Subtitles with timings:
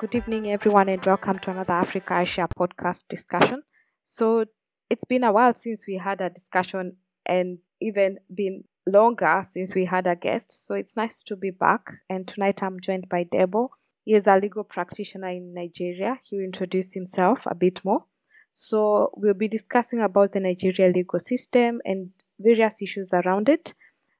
[0.00, 3.62] Good evening, everyone, and welcome to another Africa Asia podcast discussion.
[4.04, 4.44] So,
[4.90, 9.86] it's been a while since we had a discussion, and even been longer since we
[9.86, 10.66] had a guest.
[10.66, 11.90] So, it's nice to be back.
[12.10, 13.70] And tonight I'm joined by Debo.
[14.04, 16.18] He is a legal practitioner in Nigeria.
[16.22, 18.04] He will introduce himself a bit more.
[18.52, 23.72] So, we'll be discussing about the Nigeria legal system and various issues around it.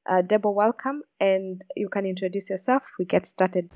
[0.07, 2.82] Uh, Debo, welcome, and you can introduce yourself.
[2.98, 3.71] We get started.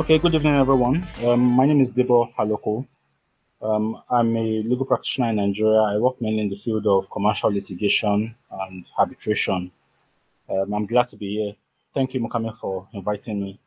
[0.00, 1.06] Okay, good evening, everyone.
[1.22, 2.86] Um, my name is Debo Haloko.
[3.60, 5.80] Um, I'm a legal practitioner in Nigeria.
[5.80, 9.72] I work mainly in the field of commercial litigation and arbitration.
[10.48, 11.54] Um, I'm glad to be here.
[11.92, 13.58] Thank you, Mukame, for inviting me.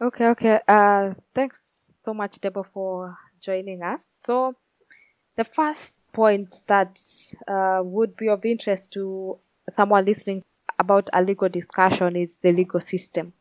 [0.00, 0.60] Okay, okay.
[0.66, 1.56] Uh, thanks
[2.04, 4.00] so much, Debo, for joining us.
[4.16, 4.56] So,
[5.36, 7.00] the first point that
[7.46, 9.38] uh, would be of interest to
[9.76, 10.42] someone listening
[10.78, 13.32] about a legal discussion is the legal system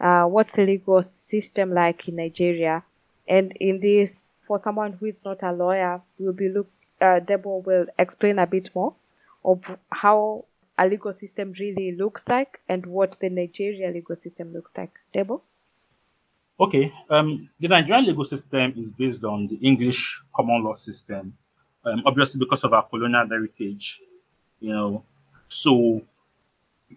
[0.00, 2.82] uh, what's the legal system like in Nigeria?
[3.28, 4.10] And in this,
[4.46, 6.68] for someone who is not a lawyer, will be look.
[7.00, 8.94] Uh, Debo will explain a bit more
[9.42, 10.44] of how
[10.78, 14.90] a legal system really looks like and what the Nigeria legal system looks like.
[15.14, 15.40] Debo.
[16.58, 21.32] Okay, um, the Nigerian legal system is based on the English common law system,
[21.84, 24.00] um, obviously because of our colonial heritage,
[24.60, 25.04] you know.
[25.48, 26.02] So,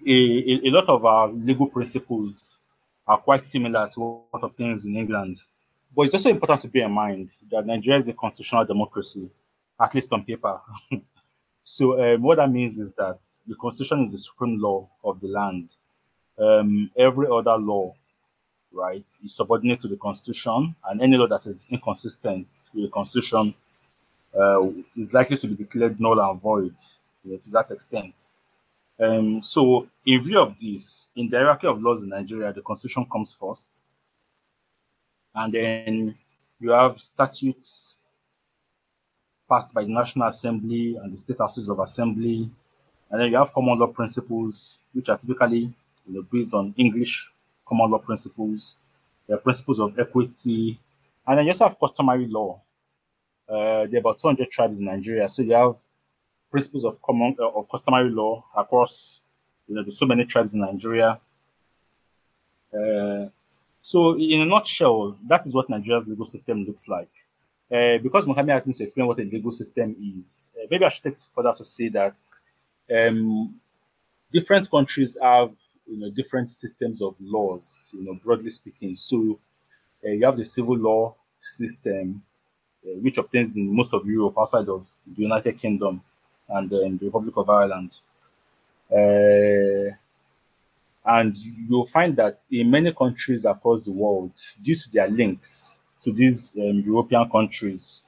[0.06, 2.60] a, a, a lot of our legal principles
[3.08, 5.38] are quite similar to what obtains in England.
[5.96, 9.30] But it's also important to bear in mind that Nigeria is a constitutional democracy,
[9.80, 10.60] at least on paper.
[11.64, 15.28] so um, what that means is that the constitution is the supreme law of the
[15.28, 15.70] land.
[16.38, 17.94] Um, every other law,
[18.72, 23.54] right, is subordinate to the constitution, and any law that is inconsistent with the constitution
[24.38, 26.76] uh, is likely to be declared null and void
[27.24, 28.30] you know, to that extent.
[29.00, 33.06] Um, so, in view of this, in the hierarchy of laws in Nigeria, the constitution
[33.12, 33.84] comes first,
[35.34, 36.16] and then
[36.60, 37.96] you have statutes
[39.50, 42.50] passed by the National Assembly and the state houses of assembly,
[43.10, 45.74] and then you have common law principles, which are typically
[46.08, 47.30] you know, based on English
[47.66, 48.76] common law principles,
[49.28, 50.80] the principles of equity,
[51.28, 52.60] and then you also have customary law.
[53.48, 55.76] Uh, there are about 200 tribes in Nigeria, so you have
[56.50, 59.20] principles of common uh, of customary law across
[59.68, 61.20] you know there's so many tribes in Nigeria.
[62.74, 63.26] Uh,
[63.82, 67.10] so in a nutshell, that is what Nigeria's legal system looks like.
[67.72, 71.04] Uh, because asked me to explain what a legal system is, uh, maybe I should
[71.04, 72.16] take further to say that
[72.94, 73.60] um,
[74.32, 75.52] different countries have
[75.88, 78.96] you know different systems of laws, you know, broadly speaking.
[78.96, 79.40] So
[80.06, 82.22] uh, you have the civil law system,
[82.84, 86.02] which obtains in most of Europe outside of the United Kingdom
[86.50, 87.92] and um, the Republic of Ireland.
[88.92, 89.96] Uh,
[91.06, 96.12] and you'll find that in many countries across the world, due to their links to
[96.14, 98.04] these um, European countries,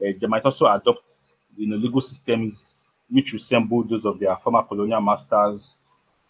[0.00, 1.08] uh, they might also adopt
[1.56, 5.76] you know, legal systems which resemble those of their former colonial masters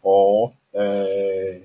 [0.02, 1.58] or uh,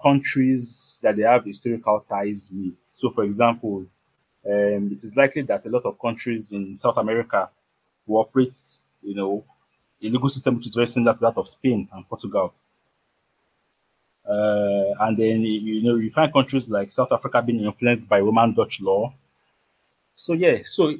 [0.00, 2.76] countries that they have historical ties with.
[2.80, 3.86] So, for example,
[4.44, 7.48] um, it is likely that a lot of countries in South America
[8.06, 8.58] who operate,
[9.02, 9.44] you know,
[10.02, 12.52] a legal system which is very similar to that of Spain and Portugal.
[14.28, 18.54] Uh, and then you know you find countries like South Africa being influenced by Roman
[18.54, 19.12] Dutch law.
[20.14, 20.94] So yeah, so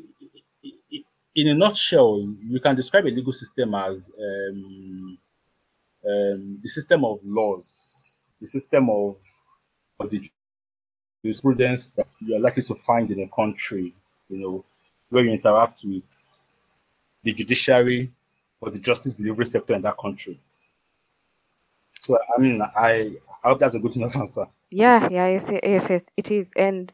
[1.35, 5.19] in a nutshell, you can describe a legal system as um,
[6.07, 9.17] um, the system of laws, the system of,
[9.99, 10.31] of the
[11.23, 13.93] jurisprudence that you are likely to find in a country,
[14.29, 14.65] you know,
[15.09, 16.47] where you interact with
[17.23, 18.11] the judiciary
[18.61, 20.39] or the justice delivery sector in that country.
[22.01, 24.47] So I mean, I, I hope that's a good enough answer.
[24.71, 26.51] Yeah, yeah, yes, yes, yes it is.
[26.57, 26.93] And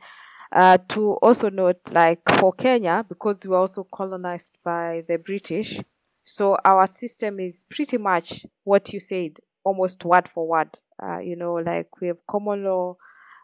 [0.52, 5.80] uh, to also note, like for Kenya, because we were also colonized by the British,
[6.24, 10.68] so our system is pretty much what you said, almost word for word.
[11.02, 12.96] Uh, you know, like we have common law,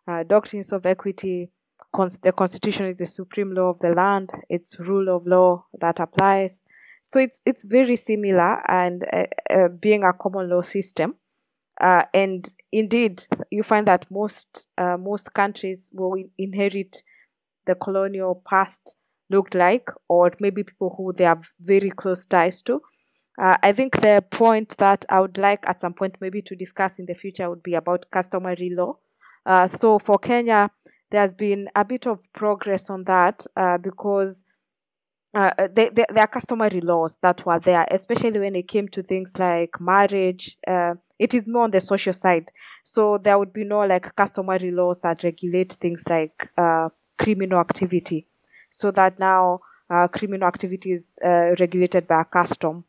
[0.08, 1.50] uh, doctrines of equity.
[1.94, 4.30] Cons- the constitution is the supreme law of the land.
[4.48, 6.58] It's rule of law that applies.
[7.04, 11.14] So it's it's very similar and uh, uh, being a common law system.
[11.80, 17.02] Uh, and indeed, you find that most uh, most countries will inherit
[17.66, 18.96] the colonial past
[19.30, 22.80] looked like, or maybe people who they have very close ties to.
[23.40, 26.92] Uh, I think the point that I would like at some point maybe to discuss
[26.98, 28.98] in the future would be about customary law.
[29.46, 30.70] Uh, so for Kenya,
[31.10, 34.36] there's been a bit of progress on that uh, because
[35.34, 38.86] uh, uh, they, they, there are customary laws that were there, especially when it came
[38.88, 42.50] to things like marriage, uh, it is more on the social side.
[42.84, 46.88] So there would be no like customary laws that regulate things like uh,
[47.18, 48.28] criminal activity.
[48.70, 49.60] So that now
[49.90, 52.84] uh, criminal activity is uh, regulated by a custom.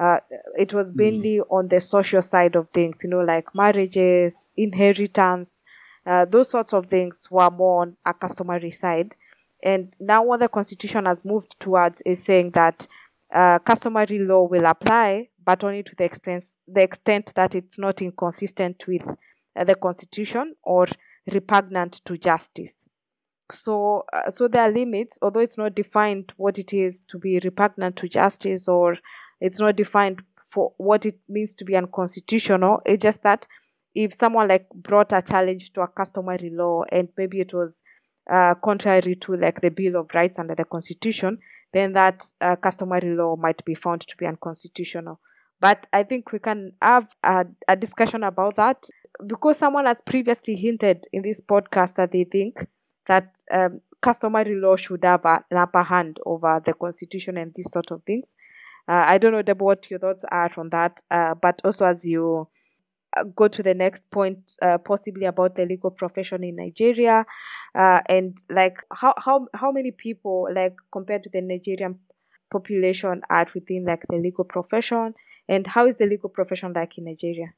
[0.00, 0.18] Uh,
[0.56, 5.57] it was mainly on the social side of things, you know, like marriages, inheritance,
[6.08, 9.14] uh, those sorts of things were more on a customary side.
[9.62, 12.86] And now what the constitution has moved towards is saying that
[13.34, 18.00] uh, customary law will apply, but only to the extent the extent that it's not
[18.00, 19.06] inconsistent with
[19.54, 20.86] uh, the constitution or
[21.30, 22.74] repugnant to justice.
[23.52, 27.38] So, uh, so there are limits, although it's not defined what it is to be
[27.40, 28.96] repugnant to justice, or
[29.40, 32.80] it's not defined for what it means to be unconstitutional.
[32.86, 33.46] It's just that
[33.94, 37.80] if someone like brought a challenge to a customary law and maybe it was
[38.30, 41.38] uh, contrary to like the Bill of Rights under the Constitution,
[41.72, 45.20] then that uh, customary law might be found to be unconstitutional.
[45.60, 48.84] But I think we can have a, a discussion about that
[49.26, 52.66] because someone has previously hinted in this podcast that they think
[53.06, 57.70] that um, customary law should have a, an upper hand over the constitution and these
[57.72, 58.26] sort of things.
[58.86, 61.00] Uh, I don't know, Deb, what your thoughts are on that.
[61.10, 62.48] Uh, but also, as you
[63.34, 67.24] go to the next point, uh, possibly about the legal profession in Nigeria,
[67.74, 71.98] uh, and like how how how many people, like compared to the Nigerian
[72.50, 75.14] population, are within like the legal profession,
[75.48, 77.52] and how is the legal profession like in Nigeria?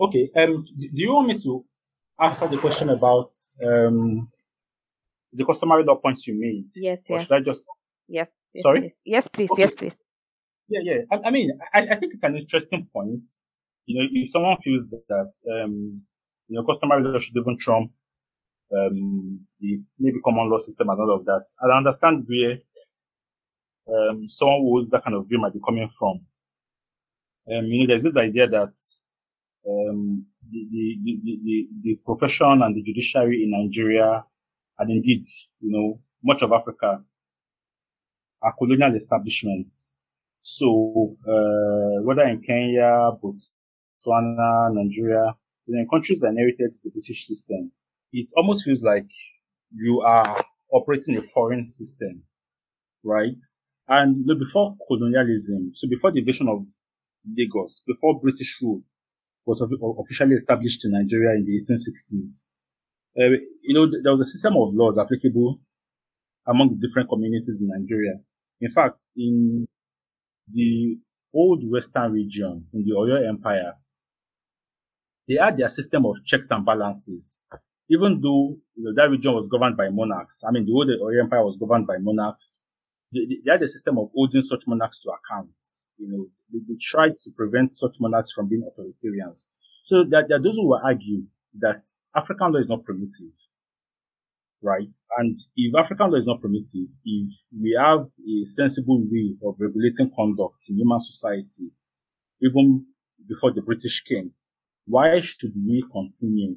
[0.00, 0.28] Okay.
[0.36, 0.64] Um.
[0.78, 1.64] Do you want me to
[2.20, 3.30] answer the question about
[3.64, 4.28] um
[5.32, 6.68] the customary law points you made?
[6.76, 6.98] Yes.
[7.08, 7.26] Or Yes.
[7.26, 7.64] should I just?
[8.08, 8.28] Yes.
[8.52, 8.80] yes Sorry?
[8.80, 8.92] please.
[9.04, 9.50] Yes, please.
[9.50, 9.62] Okay.
[9.62, 9.96] Yes, please.
[10.68, 10.98] Yeah, yeah.
[11.10, 13.28] I, I mean, I, I think it's an interesting point.
[13.86, 16.02] You know, if someone feels that, um,
[16.48, 17.90] you know, customary law should even trump
[18.72, 22.58] um, the maybe common law system and all of that, I understand where
[23.88, 26.20] um, someone who that kind of view might be coming from.
[27.50, 28.74] Um, you know, there's this idea that
[29.68, 34.24] um, the, the, the, the, profession and the judiciary in Nigeria,
[34.78, 35.24] and indeed,
[35.60, 37.02] you know, much of Africa,
[38.42, 39.94] are colonial establishments.
[40.42, 43.53] So, uh, whether in Kenya, Botswana,
[44.06, 45.34] Nigeria,
[45.66, 47.72] you countries that inherited the British system,
[48.12, 49.06] it almost feels like
[49.74, 52.22] you are operating a foreign system,
[53.02, 53.42] right?
[53.88, 56.64] And you know, before colonialism, so before the invasion of
[57.36, 58.82] Lagos, before British rule
[59.46, 62.46] was officially established in Nigeria in the 1860s,
[63.18, 65.60] uh, you know, there was a system of laws applicable
[66.46, 68.14] among the different communities in Nigeria.
[68.60, 69.66] In fact, in
[70.48, 70.98] the
[71.34, 73.74] old Western region, in the Oyo Empire,
[75.28, 77.42] they had their system of checks and balances.
[77.90, 81.22] Even though you know, that region was governed by monarchs, I mean, the old Oyo
[81.22, 82.60] Empire was governed by monarchs.
[83.12, 85.54] They, they- they had a system of holding such monarchs to account.
[85.98, 89.46] You know, they, they tried to prevent such monarchs from being authoritarians.
[89.84, 91.24] So there, there are those who will argue
[91.60, 91.82] that
[92.16, 93.30] African law is not primitive
[94.62, 94.94] right?
[95.18, 100.10] And if African law is not primitive, if we have a sensible way of regulating
[100.14, 101.70] conduct in human society,
[102.42, 102.86] even
[103.28, 104.32] before the British came,
[104.86, 106.56] why should we continue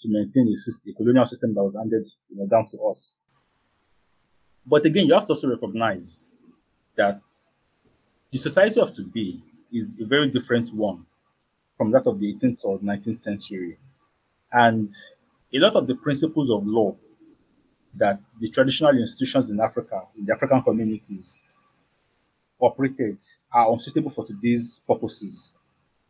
[0.00, 3.16] to maintain a, system, a colonial system that was handed you know, down to us?
[4.66, 6.34] But again, you have to also recognize
[6.96, 7.20] that
[8.32, 9.38] the society of today
[9.72, 11.06] is a very different one
[11.76, 13.78] from that of the 18th or 19th century.
[14.52, 14.92] And
[15.54, 16.96] a lot of the principles of law
[17.94, 21.40] that the traditional institutions in Africa, in the African communities,
[22.60, 23.18] operated
[23.52, 25.54] are unsuitable for today's purposes.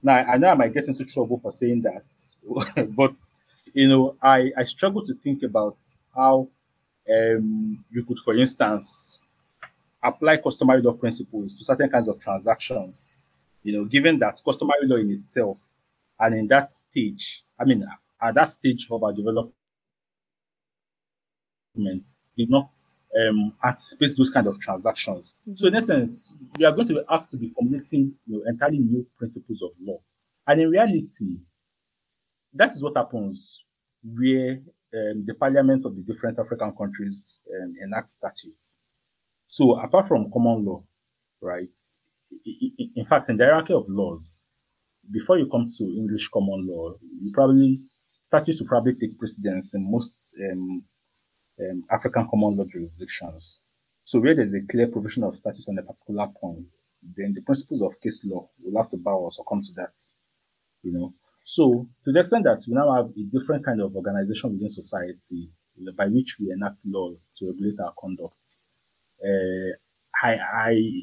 [0.07, 2.05] Now, I know I might get into trouble for saying that,
[2.97, 3.15] but
[3.75, 5.79] you know, I, I struggle to think about
[6.15, 6.49] how
[7.13, 9.19] um, you could, for instance,
[10.01, 13.15] apply customary law principles to certain kinds of transactions.
[13.65, 15.59] You know, given that customary law in itself,
[16.21, 17.85] and in that stage, I mean,
[18.23, 19.57] at that stage of our development
[22.37, 22.71] did not
[23.19, 25.35] um, anticipate those kind of transactions.
[25.55, 29.07] So in essence, we are going to have to be formulating you know, entirely new
[29.19, 29.99] principles of law.
[30.47, 31.39] And in reality,
[32.53, 33.65] that is what happens
[34.05, 34.61] where
[34.95, 38.81] um, the parliaments of the different African countries um, enact statutes.
[39.49, 40.83] So apart from common law,
[41.41, 41.77] right?
[42.45, 44.43] In fact, in the hierarchy of laws,
[45.11, 47.81] before you come to English common law, you probably
[48.21, 50.83] statutes will probably take precedence in most um,
[51.61, 53.61] um, African common law jurisdictions.
[54.05, 56.69] So where there's a clear provision of statute on a particular point,
[57.17, 59.95] then the principles of case law will have to bow or succumb to that.
[60.83, 61.13] You know.
[61.45, 65.49] So to the extent that we now have a different kind of organization within society
[65.97, 68.59] by which we enact laws to regulate our conduct,
[69.25, 69.73] uh,
[70.23, 71.03] I, I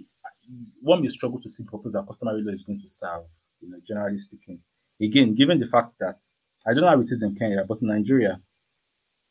[0.82, 3.24] one may struggle to see the purpose that customary law is going to serve,
[3.62, 4.60] you know, generally speaking.
[5.02, 6.20] again, given the fact that
[6.66, 8.40] I don't know how it is in Kenya, but in Nigeria,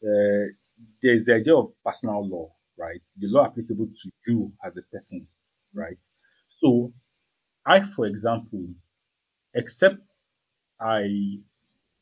[0.02, 0.46] uh,
[1.02, 3.00] there's the idea of personal law, right?
[3.18, 5.26] The law applicable to you as a person,
[5.74, 6.04] right?
[6.48, 6.92] So,
[7.66, 8.66] I, for example,
[9.54, 10.02] except
[10.80, 11.38] I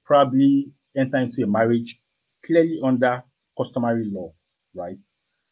[0.05, 1.99] probably enter into a marriage
[2.45, 3.23] clearly under
[3.57, 4.33] customary law,
[4.75, 4.99] right?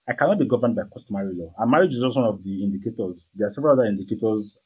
[0.08, 1.52] I cannot be governed by customary law.
[1.58, 3.30] And marriage is also one of the indicators.
[3.37, 4.58] There are several other indicators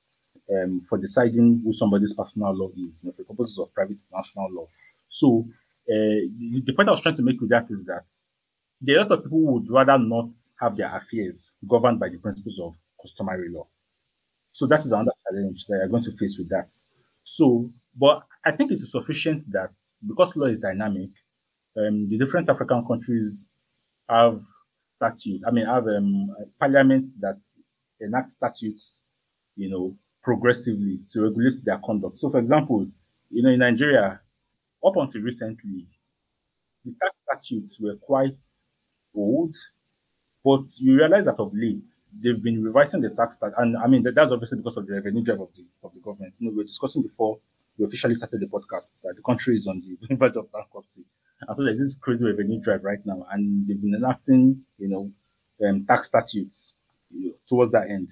[0.50, 4.48] um, for deciding who somebody's personal law is, you know, for purposes of private international
[4.52, 4.68] law.
[5.08, 5.44] So
[5.88, 8.04] uh, the, the point I was trying to make with that is that
[8.82, 12.08] there are a lot of people who would rather not have their affairs governed by
[12.08, 13.66] the principles of customary law.
[14.50, 16.68] So that is another challenge that you're going to face with that.
[17.22, 19.70] So, but I think it is sufficient that
[20.06, 21.10] because law is dynamic,
[21.76, 23.48] um, the different African countries
[24.08, 24.40] have
[24.96, 25.44] statutes.
[25.46, 27.38] I mean, have um, parliaments that
[28.00, 29.02] enact statutes,
[29.56, 32.18] you know, progressively to regulate their conduct.
[32.18, 32.86] So, for example,
[33.30, 34.20] you know, in Nigeria,
[34.84, 35.86] up until recently,
[36.84, 38.36] the tax statutes were quite
[39.14, 39.54] old,
[40.44, 41.88] but you realize that of late
[42.22, 44.94] they've been revising the tax statute, and I mean that, that's obviously because of the
[44.94, 46.34] revenue drive of the of the government.
[46.38, 47.38] You know, we were discussing before
[47.78, 51.04] we officially started the podcast that the country is on the verge of bankruptcy,
[51.40, 55.10] and so there's this crazy revenue drive right now, and they've been enacting, you know,
[55.66, 56.74] um, tax statutes
[57.10, 58.08] you know, towards that end.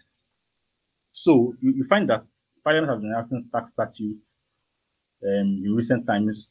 [1.12, 2.25] So you, you find that
[2.62, 4.38] Parliament has been enacting tax statutes
[5.23, 6.50] um, in recent times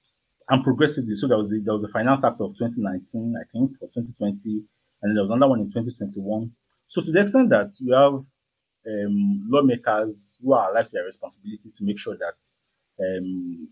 [0.49, 1.15] and progressively.
[1.15, 4.63] So there was a, there was a Finance Act of 2019, I think, or 2020,
[5.03, 6.51] and there was another one in 2021.
[6.87, 11.71] So to the extent that you have um, lawmakers who are alive to their responsibility
[11.77, 12.37] to make sure that
[12.99, 13.67] um,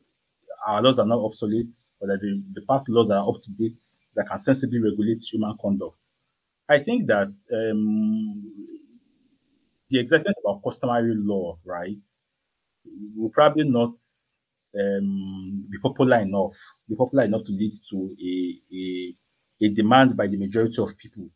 [0.67, 3.81] our laws are not obsolete, or that the, the past laws are up to date,
[4.15, 5.97] that can sensibly regulate human conduct.
[6.69, 8.43] I think that um,
[9.89, 11.95] the existence of customary law, right,
[13.15, 13.93] will probably not
[14.75, 16.53] um, be popular enough,
[16.87, 19.13] be popular enough to lead to a, a,
[19.65, 21.27] a demand by the majority of people,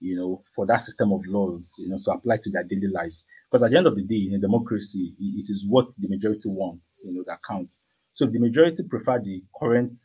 [0.00, 3.24] you know, for that system of laws, you know, to apply to their daily lives.
[3.50, 6.48] Because at the end of the day, in a democracy, it is what the majority
[6.48, 7.82] wants, you know, that counts.
[8.12, 9.96] So the majority prefer the current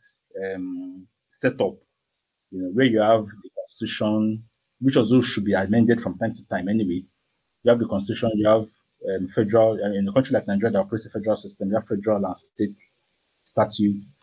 [0.44, 1.74] um, setup,
[2.50, 4.44] you know, where you have the constitution,
[4.80, 7.02] which also should be amended from time to time anyway.
[7.62, 8.66] You have the constitution, you have
[9.08, 11.86] um, federal, uh, in a country like Nigeria that operates a federal system, you have
[11.86, 12.76] federal and state
[13.42, 14.16] statutes,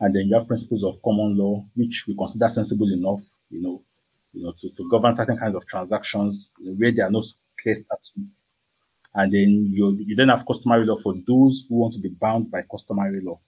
[0.00, 3.20] and then you have principles of common law, which we consider sensible enough,
[3.50, 3.82] you know,
[4.32, 7.22] you know, to, to govern certain kinds of transactions you know, where there are no
[7.60, 8.46] clear statutes.
[9.14, 12.50] And then you, you then have customary law for those who want to be bound
[12.50, 13.38] by customary law.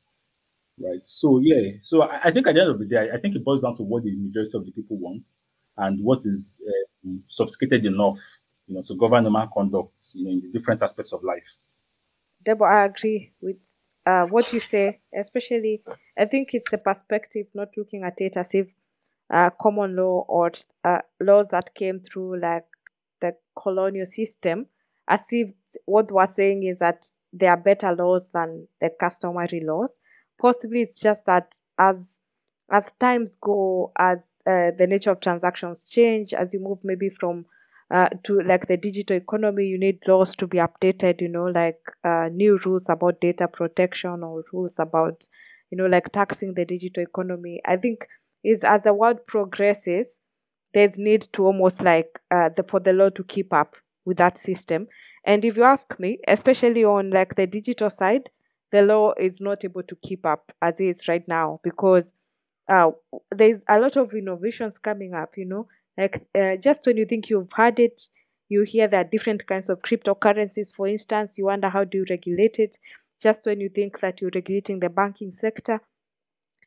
[0.78, 1.00] Right.
[1.04, 1.72] So yeah.
[1.82, 3.62] So I, I think at the end of the day, I, I, think it boils
[3.62, 5.22] down to what the majority of the people want
[5.76, 6.62] and what is
[7.04, 8.18] um, sophisticated enough
[8.66, 11.44] you know, to govern human conduct, you know, in the different aspects of life.
[12.44, 13.56] Deborah, I agree with
[14.06, 15.82] uh, what you say, especially
[16.18, 18.68] I think it's the perspective, not looking at it as if
[19.32, 20.52] uh, common law or
[20.84, 22.66] uh, laws that came through like
[23.20, 24.66] the colonial system,
[25.08, 25.48] as if
[25.86, 29.92] what we're saying is that there are better laws than the customary laws.
[30.40, 32.10] Possibly it's just that as
[32.70, 37.44] as times go, as uh, the nature of transactions change, as you move maybe from
[37.90, 41.78] uh, to like the digital economy, you need laws to be updated, you know, like
[42.04, 45.24] uh, new rules about data protection or rules about,
[45.70, 47.60] you know, like taxing the digital economy.
[47.66, 48.06] I think
[48.42, 50.16] is as the world progresses,
[50.72, 54.36] there's need to almost like uh, the for the law to keep up with that
[54.38, 54.88] system.
[55.24, 58.30] And if you ask me, especially on like the digital side,
[58.72, 62.06] the law is not able to keep up as it is right now because
[62.68, 62.90] uh,
[63.30, 67.30] there's a lot of innovations coming up, you know, like uh, just when you think
[67.30, 68.02] you've had it,
[68.48, 72.06] you hear there are different kinds of cryptocurrencies, for instance, you wonder how do you
[72.10, 72.76] regulate it.
[73.22, 75.80] Just when you think that you're regulating the banking sector,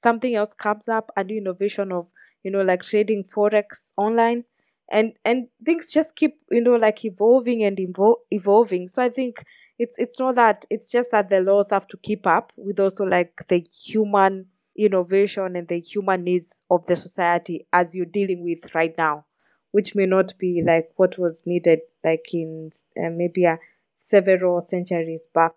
[0.03, 2.07] something else comes up, a new innovation of,
[2.43, 3.65] you know, like trading forex
[3.98, 4.43] online.
[4.91, 8.88] And and things just keep, you know, like evolving and evo- evolving.
[8.88, 9.43] So I think
[9.77, 13.03] it's it's not that it's just that the laws have to keep up with also
[13.03, 14.46] like the human
[14.77, 19.25] innovation and the human needs of the society as you're dealing with right now,
[19.71, 23.59] which may not be like what was needed like in uh, maybe a
[23.97, 25.53] several centuries back.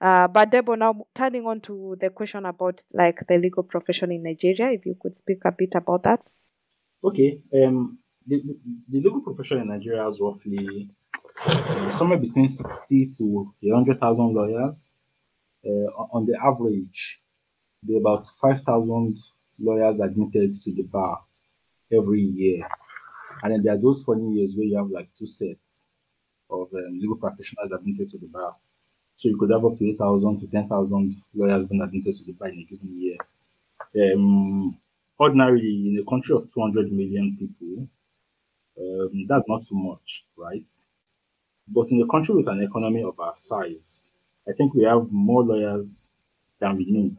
[0.00, 4.22] Uh, but Debo, now turning on to the question about like the legal profession in
[4.22, 6.20] Nigeria, if you could speak a bit about that.
[7.02, 7.38] Okay.
[7.54, 8.42] Um, the,
[8.88, 10.88] the legal profession in Nigeria has roughly
[11.46, 14.96] uh, somewhere between 60 to 100,000 lawyers.
[15.64, 17.20] Uh, on the average,
[17.82, 19.16] there are about 5,000
[19.58, 21.20] lawyers admitted to the bar
[21.92, 22.66] every year.
[23.42, 25.90] And then there are those funny years where you have like two sets
[26.50, 28.54] of um, legal practitioners admitted to the bar.
[29.16, 32.48] So you could have up to 8,000 to 10,000 lawyers being admitted to the bar
[32.48, 33.16] in a given year.
[33.96, 34.76] Um,
[35.18, 37.88] ordinarily, in a country of 200 million people,
[38.80, 40.64] um, that's not too much, right?
[41.68, 44.12] But in a country with an economy of our size,
[44.48, 46.10] I think we have more lawyers
[46.60, 47.16] than we need,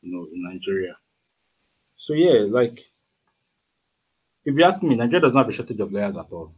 [0.00, 0.96] you know, in Nigeria.
[2.02, 2.80] So yeah, like
[4.44, 6.52] if you ask me, Nigeria doesn't have a shortage of lawyers at all.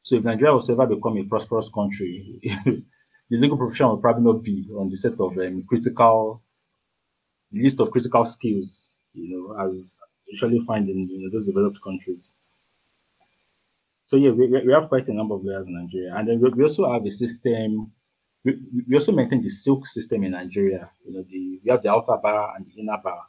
[0.00, 2.82] So if Nigeria was ever become a prosperous country, the
[3.36, 6.40] legal profession will probably not be on the set of um, critical
[7.52, 12.32] list of critical skills, you know, as usually find in you know, those developed countries.
[14.06, 16.62] So yeah, we, we have quite a number of lawyers in Nigeria, and then we,
[16.62, 17.92] also have a system.
[18.42, 20.88] We, we also maintain the silk system in Nigeria.
[21.06, 23.24] You know, the we have the outer bar and the inner bar.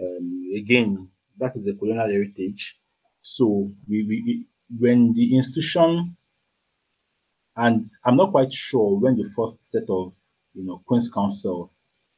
[0.00, 2.76] Um, again, that is a colonial heritage.
[3.22, 4.44] So we, we
[4.78, 6.16] when the institution,
[7.56, 10.12] and I'm not quite sure when the first set of
[10.54, 11.72] you know Queen's Counsel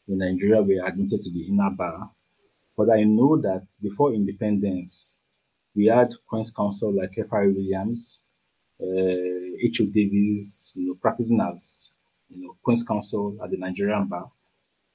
[0.09, 2.11] in Nigeria were admitted to the inner bar,
[2.77, 5.21] but I know that before independence,
[5.75, 7.47] we had Queen's Counsel like F.R.
[7.49, 8.23] Williams,
[8.81, 8.87] uh,
[9.63, 9.87] H.O.
[9.87, 11.91] Davies, you know, practicing as
[12.29, 14.31] you know Queen's Counsel at the Nigerian bar,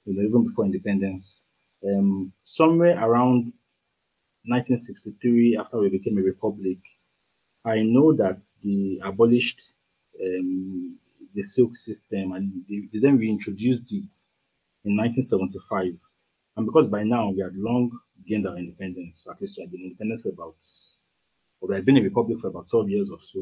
[0.06, 1.46] you know, even before independence.
[1.86, 3.52] Um, somewhere around
[4.46, 6.78] 1963, after we became a republic,
[7.64, 9.62] I know that they abolished
[10.22, 10.98] um,
[11.34, 14.14] the silk system and they, they then reintroduced it
[14.84, 15.94] in 1975.
[16.58, 17.92] And because by now we had long
[18.28, 20.56] gained our independence, at least we had been independent for about,
[21.60, 23.40] or we had been a republic for about 12 years or so,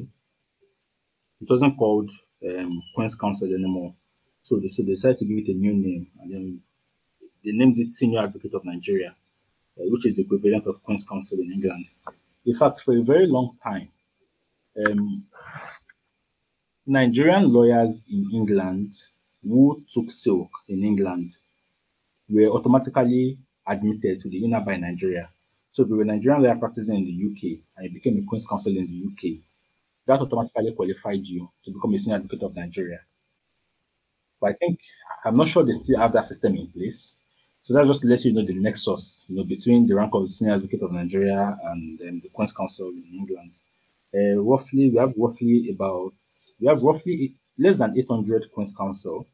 [1.42, 2.10] it wasn't called
[2.48, 3.94] um, Queen's Counsel anymore.
[4.42, 6.62] So they, so they decided to give it a new name and then
[7.44, 11.40] they named it Senior Advocate of Nigeria, uh, which is the equivalent of Queen's Counsel
[11.40, 11.86] in England.
[12.46, 13.90] In fact, for a very long time,
[14.86, 15.26] um,
[16.86, 18.92] Nigerian lawyers in England
[19.44, 21.32] who took silk in England
[22.30, 25.30] were automatically admitted to the inner in Nigeria.
[25.72, 28.26] So if you were a Nigerian lawyer practicing in the UK and you became a
[28.26, 29.40] Queen's Counsel in the UK,
[30.06, 33.00] that automatically qualified you to become a senior advocate of Nigeria.
[34.40, 34.80] But I think
[35.26, 37.18] I'm not sure they still have that system in place.
[37.64, 40.30] So that just lets you know the nexus, you know, between the rank of the
[40.30, 43.52] senior advocate of Nigeria and um, the Queen's Counsel in England.
[44.14, 46.14] Uh, roughly, we have roughly about
[46.60, 49.26] we have roughly less than 800 Queen's Counsel,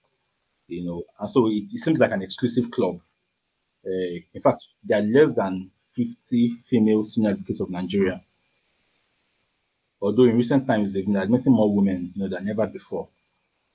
[0.67, 2.99] you know, and so it, it seems like an exclusive club.
[3.83, 8.21] Uh, in fact, there are less than 50 female senior advocates of Nigeria.
[10.01, 13.09] Although in recent times they've been admitting more women, you know, than ever before.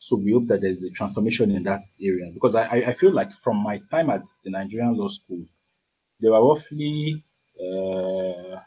[0.05, 3.31] So we hope that there's a transformation in that area because I, I feel like
[3.43, 5.43] from my time at the Nigerian law school,
[6.21, 7.25] there were roughly
[7.59, 8.61] uh,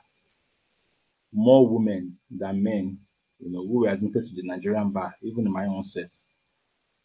[1.32, 2.98] more women than men,
[3.38, 6.10] you know, who were admitted to the Nigerian bar, even in my own set.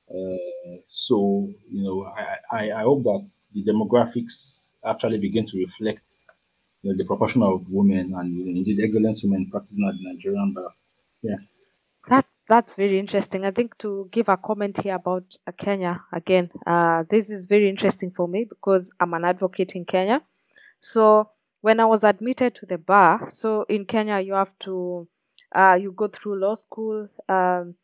[0.08, 6.08] Uh, so, you know, I, I, I hope that the demographics actually begin to reflect
[6.80, 10.10] you know, the proportion of women and you know, indeed excellent women practicing at the
[10.10, 10.72] Nigerian bar.
[11.20, 11.36] Yeah.
[12.48, 13.44] That's very interesting.
[13.44, 15.24] I think to give a comment here about
[15.58, 20.22] Kenya again, uh, this is very interesting for me because I'm an advocate in Kenya.
[20.80, 25.06] So when I was admitted to the bar, so in Kenya you have to
[25.54, 27.74] uh, you go through law school, um,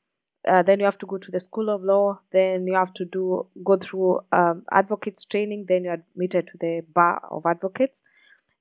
[0.47, 3.05] uh, then you have to go to the school of law, then you have to
[3.05, 8.03] do go through um, advocates training, then you're admitted to the bar of advocates.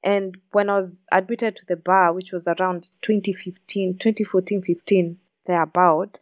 [0.03, 6.19] And when I was admitted to the bar, which was around 2015, 2014, 15, thereabout,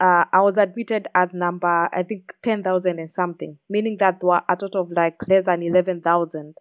[0.00, 4.42] uh, I was admitted as number, I think, 10,000 and something, meaning that there were
[4.48, 6.56] a total of like less than 11,000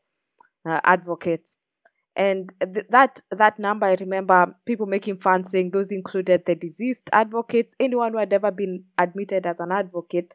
[0.66, 1.58] uh, advocates.
[2.16, 7.10] And th- that that number i remember people making fun saying those included the deceased
[7.14, 10.34] advocates anyone who had ever been admitted as an advocate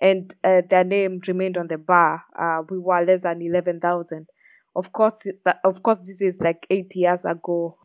[0.00, 4.28] and uh, their name remained on the bar uh, we were less than 11000
[4.76, 5.16] of course
[5.64, 7.76] of course this is like 8 years ago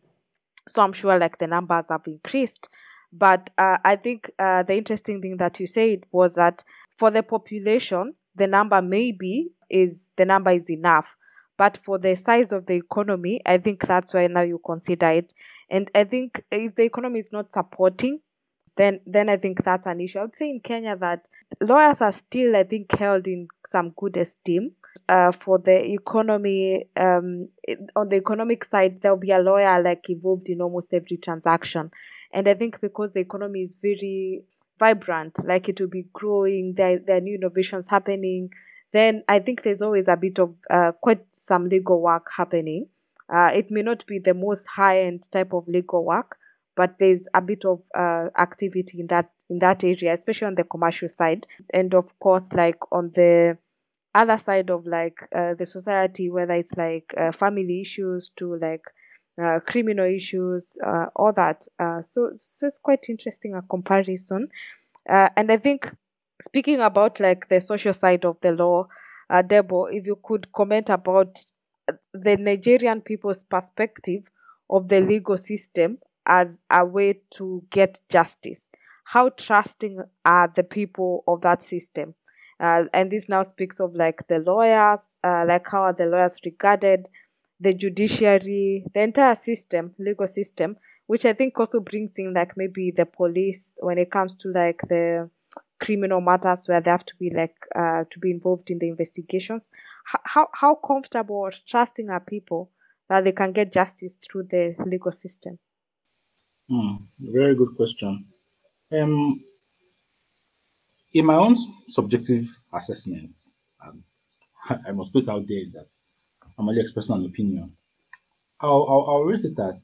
[0.68, 2.68] so i'm sure like the numbers have increased
[3.16, 6.62] but uh, i think uh, the interesting thing that you said was that
[6.98, 11.06] for the population the number maybe is the number is enough
[11.56, 15.32] but for the size of the economy, I think that's why now you consider it.
[15.70, 18.20] And I think if the economy is not supporting,
[18.76, 20.18] then then I think that's an issue.
[20.18, 21.28] I would say in Kenya that
[21.60, 24.72] lawyers are still, I think, held in some good esteem.
[25.08, 27.48] Uh, for the economy, um,
[27.94, 31.90] on the economic side, there'll be a lawyer like involved in almost every transaction.
[32.34, 34.42] And I think because the economy is very
[34.78, 38.50] vibrant, like it will be growing, there, there are new innovations happening,
[38.92, 42.88] then I think there's always a bit of uh, quite some legal work happening.
[43.32, 46.36] Uh, it may not be the most high end type of legal work,
[46.76, 50.64] but there's a bit of uh, activity in that in that area, especially on the
[50.64, 51.46] commercial side.
[51.72, 53.58] And of course, like on the
[54.14, 58.82] other side of like uh, the society, whether it's like uh, family issues to like
[59.42, 61.66] uh, criminal issues, uh, all that.
[61.78, 64.48] Uh, so, so it's quite interesting a comparison.
[65.08, 65.90] Uh, and I think
[66.42, 68.88] speaking about like the social side of the law,
[69.30, 71.38] uh, Debo, if you could comment about
[72.12, 74.22] the Nigerian people's perspective
[74.70, 78.60] of the legal system as a way to get justice.
[79.04, 82.14] How trusting are the people of that system?
[82.60, 86.38] Uh, and this now speaks of like the lawyers, uh, like how are the lawyers
[86.44, 87.06] regarded,
[87.60, 92.92] the judiciary, the entire system, legal system, which I think also brings in like maybe
[92.96, 95.30] the police when it comes to like the
[95.80, 99.68] criminal matters where they have to be like uh, to be involved in the investigations.
[100.04, 102.70] How how comfortable or trusting are people
[103.08, 105.58] that they can get justice through the legal system?
[106.68, 108.24] Hmm, very good question.
[108.90, 109.40] Um,
[111.12, 111.56] in my own
[111.88, 114.04] subjective assessments, um,
[114.88, 115.88] I must put out there that
[116.58, 117.72] I'm only expressing an opinion.
[118.60, 119.80] I'll, I'll, I'll rate it at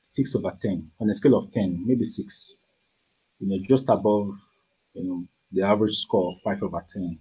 [0.00, 2.56] six over ten on a scale of ten, maybe six.
[3.40, 4.30] You know, just above,
[4.94, 7.18] you know, the average score five over ten.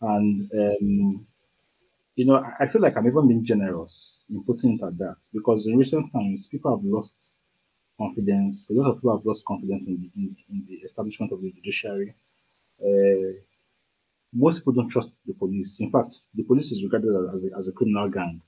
[0.00, 1.26] And um,
[2.16, 5.16] you know, I I feel like I'm even being generous in putting it at that
[5.32, 7.38] because in recent times people have lost
[7.98, 8.70] confidence.
[8.70, 11.52] A lot of people have lost confidence in the, in, in the establishment of the
[11.52, 12.14] judiciary.
[12.80, 13.40] Uh,
[14.36, 15.80] most people don't trust the police.
[15.80, 18.40] In fact, the police is regarded as a, as a criminal gang.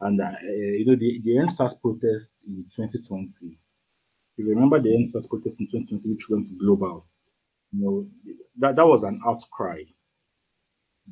[0.00, 3.56] And, uh, you know, the, the EndSARS protest in 2020,
[4.36, 7.06] if you remember the EndSARS protest in 2020, which went global,
[7.72, 8.06] you know,
[8.58, 9.82] that, that was an outcry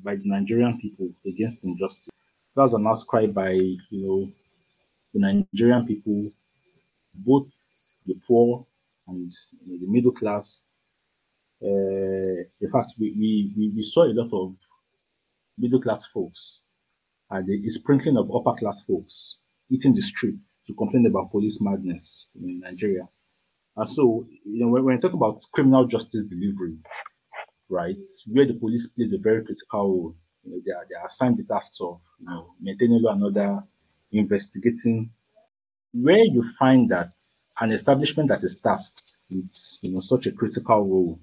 [0.02, 2.11] by the Nigerian people against injustice.
[2.57, 4.33] That was an outcry by, you know,
[5.14, 6.30] the Nigerian people,
[7.14, 7.48] both
[8.07, 8.66] the poor
[9.07, 9.33] and
[9.66, 10.68] you know, the middle class,
[11.62, 13.14] Eh, in fact, we,
[13.56, 14.54] we, we, saw a lot of
[15.56, 16.62] middle class folks
[17.30, 19.38] and the sprinkling of upper class folks
[19.70, 23.08] eating the streets to complain about police madness in Nigeria.
[23.76, 26.76] And so, you know, when, when talk about criminal justice delivery,
[27.68, 31.06] right, where the police plays a very critical role, you know, they are, they are
[31.06, 33.62] assigned the tasks of, you know, maintaining law and order,
[34.12, 35.10] investigating,
[35.92, 37.12] where you find that
[37.60, 41.20] an establishment that is tasked with, you know, such a critical role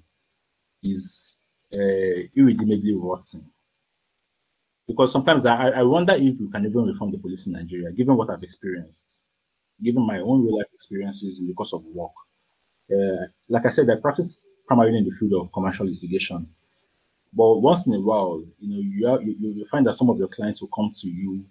[0.82, 1.38] is
[1.72, 3.44] uh, irredeemably rotten.
[4.86, 8.16] Because sometimes I, I wonder if we can even reform the police in Nigeria, given
[8.16, 9.26] what I've experienced,
[9.82, 12.12] given my own real life experiences in the course of work.
[12.90, 16.46] Uh, like I said, I practice primarily in the field of commercial litigation.
[17.32, 20.18] But once in a while, you know, you, are, you, you find that some of
[20.18, 21.44] your clients will come to you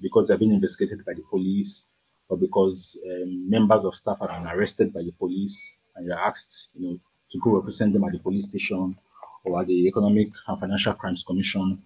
[0.00, 1.88] because they've been investigated by the police
[2.28, 6.68] or because um, members of staff have been arrested by the police and you're asked,
[6.74, 6.98] you know,
[7.30, 8.96] to go represent them at the police station
[9.44, 11.82] or at the Economic and Financial Crimes Commission.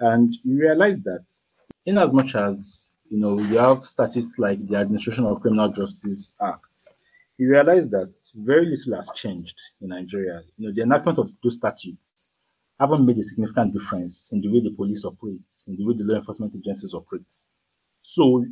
[0.00, 1.24] And you realize that
[1.86, 6.34] in as much as you know you have statutes like the Administration of Criminal Justice
[6.40, 6.88] Act,
[7.38, 10.42] you realize that very little has changed in Nigeria.
[10.56, 12.32] You know, the enactment of those statutes
[12.78, 16.04] haven't made a significant difference in the way the police operates, in the way the
[16.04, 17.32] law enforcement agencies operate.
[18.00, 18.44] So,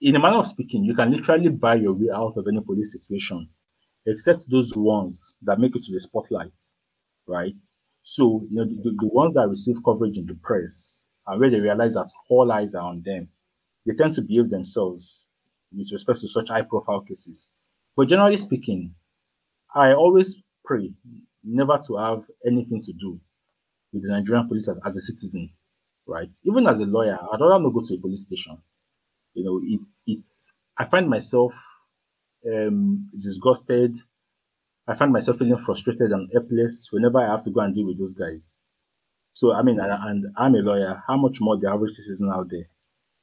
[0.00, 2.92] in a manner of speaking, you can literally buy your way out of any police
[2.92, 3.48] situation
[4.06, 6.52] except those ones that make it to the spotlight,
[7.26, 7.54] right?
[8.02, 11.60] So, you know, the, the ones that receive coverage in the press and where they
[11.60, 13.28] realize that all eyes are on them,
[13.86, 15.26] they tend to behave themselves
[15.76, 17.52] with respect to such high profile cases.
[17.96, 18.94] But generally speaking,
[19.74, 20.90] I always pray
[21.44, 23.20] never to have anything to do
[23.92, 25.50] with the Nigerian police as, as a citizen,
[26.06, 26.30] right?
[26.44, 28.58] Even as a lawyer, I'd rather not go to a police station.
[29.34, 31.52] You know, it's, it's, I find myself
[32.46, 33.96] um, disgusted.
[34.86, 37.98] I find myself feeling frustrated and helpless whenever I have to go and deal with
[37.98, 38.56] those guys.
[39.32, 41.02] So, I mean, and, I'm a lawyer.
[41.06, 42.66] How much more the average citizen out there?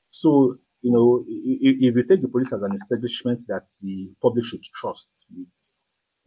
[0.09, 4.45] So, you know, if, if you take the police as an establishment that the public
[4.45, 5.73] should trust with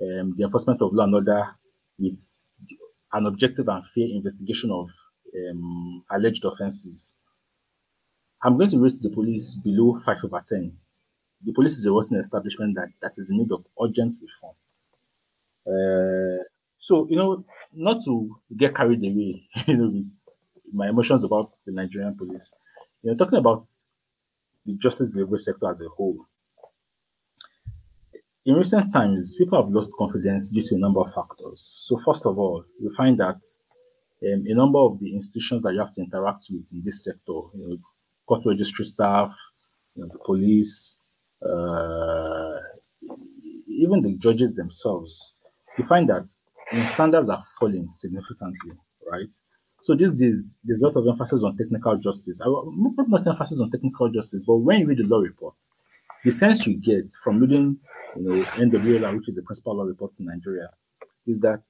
[0.02, 1.56] um, the enforcement of law and order,
[1.98, 2.20] with
[3.12, 4.88] an objective and fair investigation of
[5.34, 7.16] um, alleged offenses,
[8.42, 10.76] I'm going to rate the police below 5 over 10
[11.44, 14.54] the police is a rotten establishment that, that is in need of urgent reform.
[15.66, 16.42] Uh,
[16.78, 20.38] so, you know, not to get carried away, you know, with
[20.72, 22.54] my emotions about the Nigerian police,
[23.02, 23.62] you know, talking about
[24.66, 26.16] the justice delivery sector as a whole.
[28.46, 31.60] In recent times, people have lost confidence due to a number of factors.
[31.86, 33.36] So, first of all, you find that
[34.22, 37.20] um, a number of the institutions that you have to interact with in this sector,
[37.54, 37.76] you know,
[38.26, 39.34] court registry staff,
[39.94, 40.99] you know, the police,
[41.42, 42.56] Uh,
[43.68, 45.34] even the judges themselves,
[45.78, 46.26] you find that
[46.88, 48.72] standards are falling significantly,
[49.10, 49.28] right?
[49.82, 52.40] So these days, there's a lot of emphasis on technical justice.
[52.42, 55.72] I not not emphasis on technical justice, but when you read the law reports,
[56.22, 57.78] the sense you get from reading,
[58.16, 60.68] you know, NWLR, which is the principal law report in Nigeria,
[61.26, 61.62] is that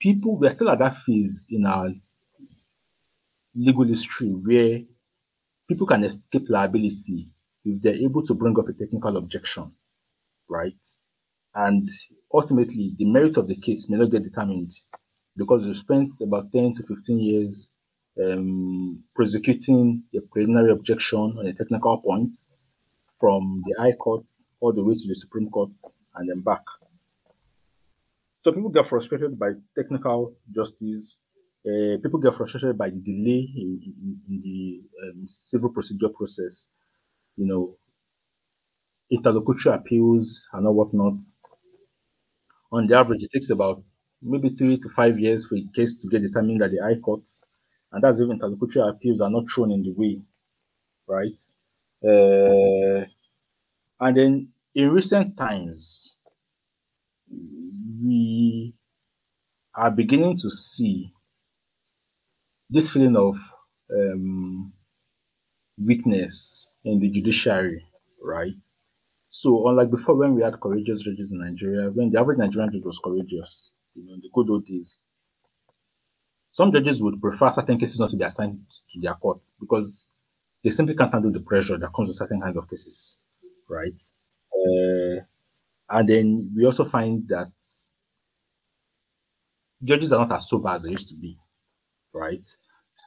[0.00, 1.90] people we're still at that phase in our
[3.54, 4.80] legal history where
[5.68, 7.26] people can escape liability
[7.64, 9.70] if they're able to bring up a technical objection,
[10.48, 10.86] right?
[11.54, 11.88] And
[12.32, 14.70] ultimately, the merits of the case may not get determined
[15.36, 17.70] because you spent about 10 to 15 years
[18.22, 22.32] um, prosecuting a preliminary objection on a technical point
[23.18, 24.24] from the High Court
[24.60, 25.70] all the way to the Supreme Court
[26.16, 26.62] and then back.
[28.42, 31.18] So people get frustrated by technical justice.
[31.64, 36.68] Uh, people get frustrated by the delay in, in, in the um, civil procedure process.
[37.40, 37.62] You know,
[39.10, 41.20] interlocutory appeals and all whatnot.
[42.72, 43.82] On the average, it takes about
[44.22, 47.44] maybe three to five years for a case to get determined at the High Courts,
[47.92, 50.20] and that's even interlocutory appeals are not thrown in the way,
[51.08, 51.40] right?
[52.04, 53.06] Uh,
[54.00, 56.16] and then in recent times,
[58.02, 58.74] we
[59.74, 61.12] are beginning to see
[62.68, 63.36] this feeling of
[63.92, 64.72] um,
[65.84, 67.86] weakness in the judiciary,
[68.22, 68.62] right?
[69.30, 72.84] So, unlike before, when we had courageous judges in Nigeria, when the average Nigerian judge
[72.84, 75.02] was courageous, you know, in the good old days,
[76.52, 78.58] some judges would prefer certain cases not to be assigned
[78.92, 80.10] to their courts because
[80.64, 83.20] they simply can't handle the pressure that comes with certain kinds of cases,
[83.68, 84.00] right?
[84.52, 85.22] Uh,
[85.90, 87.52] and then we also find that
[89.82, 91.36] judges are not as sober as they used to be,
[92.14, 92.44] right?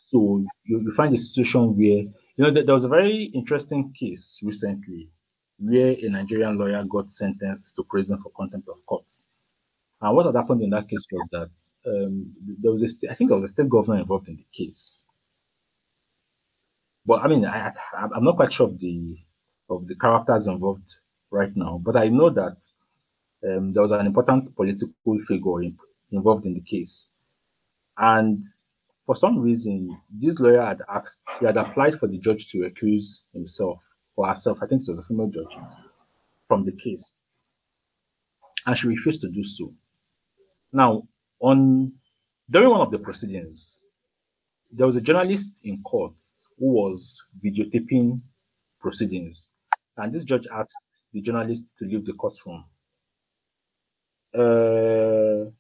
[0.10, 2.06] So you, you find a situation where,
[2.36, 5.10] you know, there, was a very interesting case recently
[5.60, 9.06] where a Nigerian lawyer got sentenced to prison for contempt of court.
[10.02, 13.16] And what had happened in that case was that um, there was a, st- I
[13.16, 15.06] think there was a state governor involved in the case.
[17.06, 19.18] But I mean, I, I'm not quite sure of the
[19.70, 20.94] of the characters involved
[21.32, 22.58] right now, but I know that
[23.46, 25.78] um, there was an important political figure in,
[26.12, 27.10] involved in the case.
[27.98, 28.44] And
[29.06, 33.20] for some reason, this lawyer had asked, he had applied for the judge to recuse
[33.34, 33.80] himself
[34.16, 35.58] or herself, I think it was a female judge,
[36.48, 37.20] from the case.
[38.66, 39.74] And she refused to do so.
[40.72, 41.04] Now,
[41.40, 41.92] on
[42.50, 43.80] during one of the proceedings,
[44.72, 46.14] there was a journalist in court
[46.58, 48.22] who was videotaping
[48.80, 49.50] proceedings.
[49.98, 50.74] And this judge asked
[51.14, 52.66] the journalist to leave the courtroom.
[54.34, 55.52] Uh,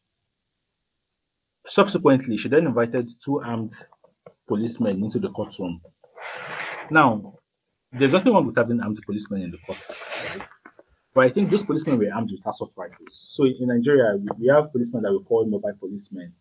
[1.67, 3.73] subsequently, she then invited two armed
[4.47, 5.81] policemen into the courtroom.
[6.89, 7.33] Now,
[7.91, 9.77] there's nothing wrong with having armed policemen in the court,
[10.29, 10.49] right?
[11.13, 13.27] But I think those policemen were armed with assault rifles.
[13.29, 16.33] So in Nigeria, we have policemen that we call mobile policemen,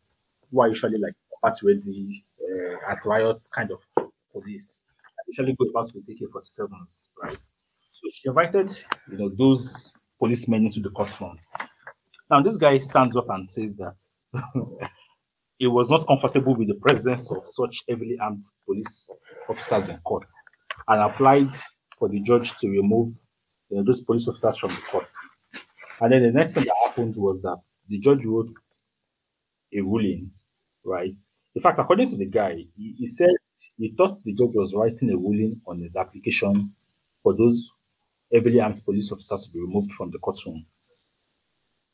[0.50, 3.80] who are usually like party ready, uh, at riot kind of
[4.32, 4.82] police.
[5.26, 7.42] They usually go about with AK-47s, right?
[7.92, 8.70] So she invited,
[9.11, 11.38] you know, those policemen into the courtroom.
[12.30, 14.00] Now this guy stands up and says that
[15.62, 19.09] he was not comfortable with the presence of such heavily armed police
[19.48, 20.27] officers in court
[20.88, 21.55] and applied
[21.96, 23.14] for the judge to remove
[23.70, 25.07] those police officers from the court.
[26.01, 28.51] And then the next thing that happened was that the judge wrote
[29.72, 30.33] a ruling,
[30.85, 31.14] right?
[31.55, 33.31] In fact, according to the guy, he, he said
[33.79, 36.72] he thought the judge was writing a ruling on his application
[37.22, 37.70] for those
[38.35, 40.66] heavily armed police officers to be removed from the courtroom.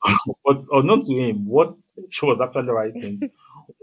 [0.45, 1.75] but unknown to him, what
[2.11, 3.21] she was actually writing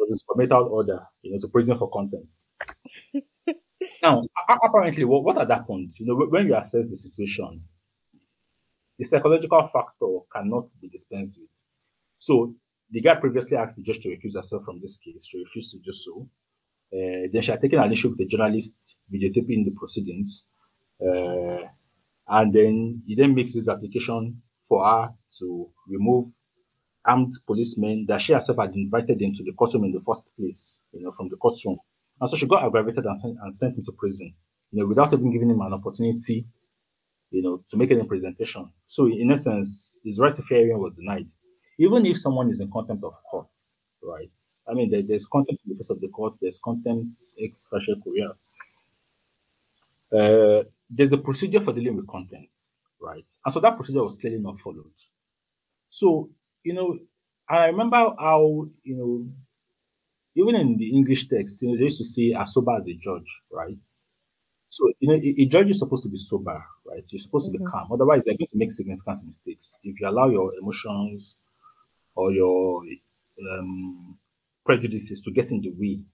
[0.08, 2.34] was a committal order, you know, to prison for contempt.
[4.02, 4.24] now,
[4.64, 7.62] apparently, what, what had happened, you know, when you assess the situation,
[8.98, 11.66] the psychological factor cannot be dispensed with.
[12.18, 12.54] So
[12.90, 15.26] the guy previously asked the judge to recuse herself from this case.
[15.26, 16.28] She refused to do so.
[16.94, 20.44] Uh, then she had taken an issue with the journalist videotaping the proceedings.
[21.02, 21.68] Uh,
[22.28, 26.28] and then he then makes his application for her to remove
[27.06, 31.02] armed policemen that she herself had invited into the courtroom in the first place, you
[31.02, 31.78] know, from the courtroom.
[32.20, 34.34] And so she got aggravated and sent, and sent him to prison,
[34.72, 36.46] you know, without even giving him an opportunity,
[37.32, 38.70] you know, to make any presentation.
[38.88, 41.28] So in essence, his right to fair hearing was denied.
[41.78, 43.50] Even if someone is in contempt of court,
[44.02, 44.40] right?
[44.70, 47.96] I mean, there, there's contempt in the face of the court, there's contempt ex facie
[48.02, 48.32] curiae.
[50.14, 52.62] Uh, there's a procedure for dealing with contempt,
[53.02, 53.26] right?
[53.44, 54.94] And so that procedure was clearly not followed.
[55.90, 56.30] So,
[56.66, 57.00] you know,
[57.50, 59.30] I remember how, you know,
[60.36, 62.94] even in the English text, you know, they used to say as sober as a
[62.96, 63.88] judge, right?
[64.70, 67.04] So, you know, a, a judge is supposed to be sober, right?
[67.12, 67.72] You're supposed to be Mhm.
[67.72, 67.90] calm.
[67.92, 69.80] Otherwise, you're going to make significant mistakes.
[69.84, 71.38] If you allow your emotions
[72.16, 72.84] or your
[73.52, 74.18] um,
[74.66, 76.06] prejudices to get in the way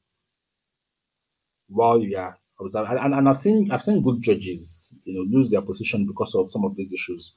[1.68, 2.98] while you are observing.
[2.98, 6.52] And, and I've seen I've seen good judges, you know, lose their position because of
[6.52, 7.36] some of these issues.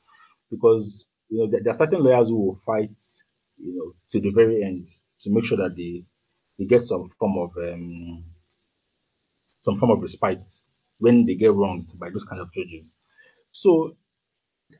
[0.50, 2.96] Because you know there, are certain lawyers who will fight,
[3.58, 4.86] you know, to the very end
[5.20, 6.04] to make sure that they
[6.56, 8.22] they get some form of um,
[9.60, 10.46] some form of respite
[10.98, 12.98] when they get wronged by those kind of judges.
[13.50, 13.96] So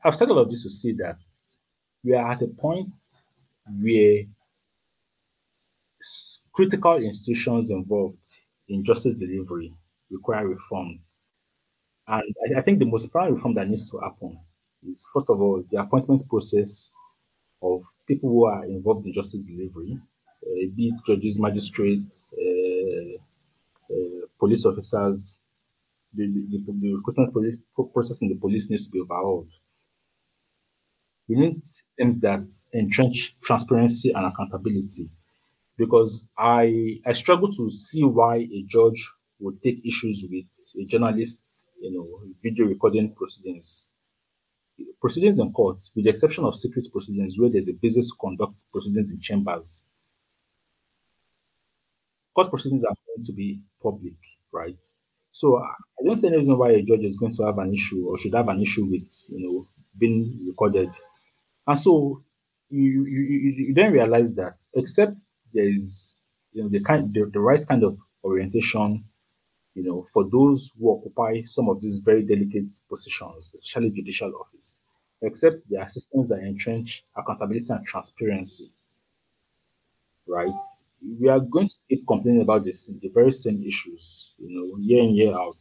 [0.01, 1.19] I've said all of this to say that
[2.05, 2.93] we are at a point
[3.67, 4.23] where
[6.53, 8.23] critical institutions involved
[8.69, 9.73] in justice delivery
[10.09, 10.99] require reform.
[12.07, 12.23] And
[12.55, 14.39] I, I think the most primary reform that needs to happen
[14.89, 16.91] is, first of all, the appointment process
[17.61, 19.97] of people who are involved in justice delivery,
[20.43, 23.17] uh, be it judges, magistrates, uh,
[24.39, 25.41] police officers.
[26.13, 29.51] The, the, the, the recruitment process in the police needs to be overhauled.
[31.27, 35.09] We need systems that entrench transparency and accountability
[35.77, 39.01] because I I struggle to see why a judge
[39.39, 42.07] would take issues with a journalist's you know
[42.43, 43.87] video recording proceedings.
[45.05, 48.63] Proceedings in courts, with the exception of secret proceedings where there's a basis to conduct
[48.71, 49.85] proceedings in chambers,
[52.33, 54.15] court proceedings are going to be public,
[54.51, 54.83] right?
[55.31, 58.03] So I don't see any reason why a judge is going to have an issue
[58.07, 59.65] or should have an issue with you know
[59.99, 60.89] being recorded.
[61.67, 62.23] And so
[62.71, 65.17] you you, you, you then realize that except
[65.53, 66.15] there is
[66.51, 69.03] you know the kind the, the right kind of orientation,
[69.75, 74.81] you know, for those who occupy some of these very delicate positions, especially judicial office,
[75.21, 78.69] except the assistants that entrench accountability and transparency,
[80.27, 80.49] right?
[81.19, 85.03] We are going to keep complaining about this the very same issues, you know, year
[85.03, 85.55] in, year out.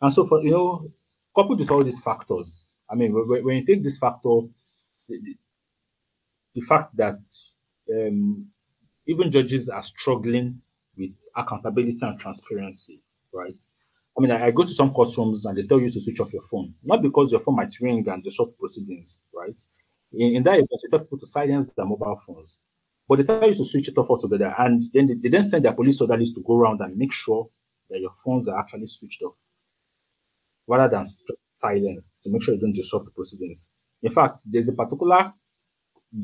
[0.00, 0.86] And so for you know,
[1.34, 4.40] coupled with all these factors, I mean, when, you take this factor,
[5.08, 5.36] the, the,
[6.54, 7.18] the fact that
[7.92, 8.48] um,
[9.06, 10.60] even judges are struggling
[10.96, 13.00] with accountability and transparency,
[13.32, 13.62] right?
[14.18, 16.32] I mean, I, I go to some courtrooms and they tell you to switch off
[16.32, 19.58] your phone, not because your phone might ring and disrupt proceedings, right?
[20.12, 22.60] In, in that event, they tell people to silence their mobile phones,
[23.08, 25.64] but they tell you to switch it off altogether, and then they, they then send
[25.64, 27.48] their police orderlies to go around and make sure
[27.90, 29.34] that your phones are actually switched off,
[30.66, 31.06] rather than
[31.48, 33.70] silenced to make sure you don't disrupt proceedings.
[34.02, 35.32] In fact, there's a particular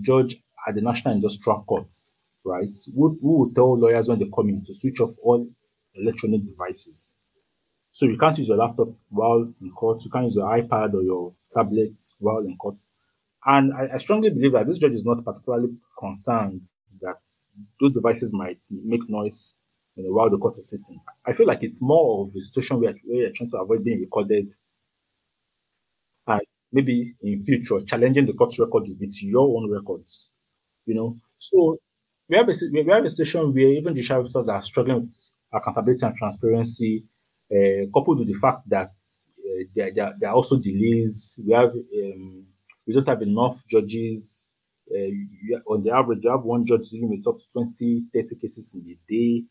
[0.00, 4.48] judge at the National Industrial Courts, right, who, who will tell lawyers when they come
[4.48, 5.46] in to switch off all
[5.94, 7.14] electronic devices.
[7.94, 11.02] So you can't use your laptop while in court, you can't use your iPad or
[11.02, 12.80] your tablet while in court.
[13.46, 16.62] And I, I strongly believe that this judge is not particularly concerned
[17.02, 17.22] that
[17.80, 19.54] those devices might make noise
[19.94, 21.00] you know, while the court is sitting.
[21.24, 24.00] I feel like it's more of a situation where, where you're trying to avoid being
[24.00, 24.52] recorded
[26.26, 26.40] and
[26.72, 30.30] maybe in future challenging the court's record with your own records.
[30.86, 31.78] You know, so
[32.28, 36.04] we have a we have a situation where even judicial officers are struggling with accountability
[36.04, 37.04] and transparency,
[37.52, 41.40] uh, coupled with the fact that uh, there, there, there are also delays.
[41.46, 42.46] We have um,
[42.86, 44.50] we don't have enough judges.
[44.90, 48.74] Uh, on the average, you have one judge dealing with up to 20, 30 cases
[48.74, 49.42] in a day.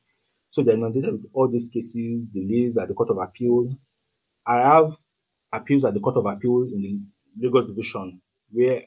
[0.52, 3.76] So they're inundated with all these cases, delays at the Court of Appeal.
[4.46, 4.96] I have
[5.52, 8.22] appeals at the Court of Appeal in the Lagos Division
[8.54, 8.84] where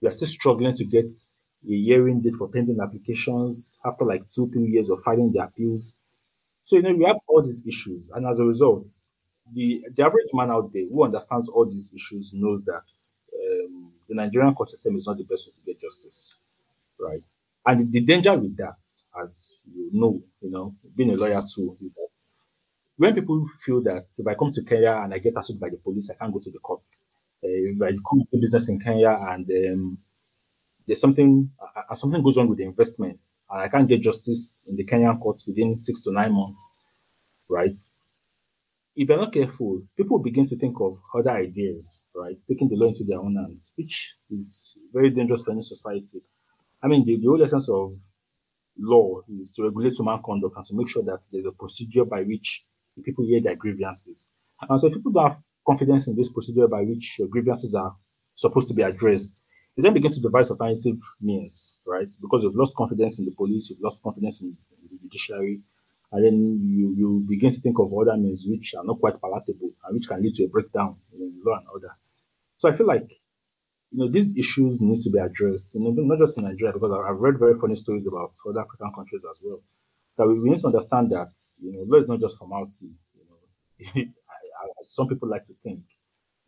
[0.00, 4.50] we are still struggling to get a hearing date for pending applications after like two,
[4.50, 5.98] three years of filing the appeals.
[6.64, 8.10] So, you know, we have all these issues.
[8.14, 8.88] And as a result,
[9.52, 12.84] the, the average man out there who understands all these issues knows that
[13.34, 16.38] um, the Nigerian court system is not the best way to get justice,
[16.98, 17.22] right?
[17.66, 18.78] And the danger with that,
[19.22, 22.08] as you know, you know, being a lawyer too, is that
[22.96, 25.76] when people feel that if I come to Kenya and I get assaulted by the
[25.76, 27.04] police, I can't go to the courts.
[27.42, 29.98] Uh, if I come to business in Kenya and um,
[30.86, 34.66] there's something uh, uh, something goes wrong with the investments and I can't get justice
[34.68, 36.72] in the Kenyan courts within six to nine months,
[37.48, 37.80] right?
[38.94, 42.36] If you're not careful, people begin to think of other ideas, right?
[42.46, 46.20] Taking the law into their own hands, which is very dangerous for any society.
[46.82, 47.94] I mean, the, the whole essence of
[48.78, 52.22] law is to regulate human conduct and to make sure that there's a procedure by
[52.22, 52.64] which
[53.02, 54.30] people hear their grievances.
[54.68, 57.94] And so if people don't have confidence in this procedure by which grievances are
[58.34, 59.42] supposed to be addressed,
[59.76, 62.08] you then begin to devise alternative means, right?
[62.20, 64.56] Because you've lost confidence in the police, you've lost confidence in,
[64.90, 65.60] the judiciary,
[66.12, 69.70] and then you, you begin to think of other means which are not quite palatable
[69.84, 71.90] and which can lead to a breakdown in law and order.
[72.58, 73.08] So I feel like
[73.90, 76.92] you know, these issues need to be addressed, you know, not just in Nigeria, because
[76.92, 79.60] I've read very funny stories about other African countries as well.
[80.16, 82.90] That we we need to understand that, you know, law is not just formality.
[83.14, 84.04] You know,
[84.80, 85.80] as some people like to think.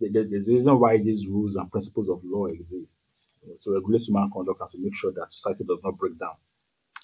[0.01, 4.03] There's a reason why these rules and principles of law exist you know, to regulate
[4.03, 6.35] human conduct and to make sure that society does not break down.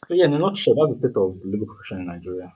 [0.09, 2.53] So yeah, in a nutshell, that's the state of the legal profession in Nigeria.